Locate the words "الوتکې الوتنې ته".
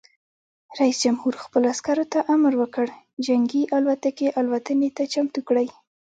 3.77-5.03